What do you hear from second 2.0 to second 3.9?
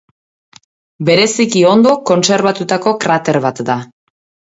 kontserbatutako krater bat da.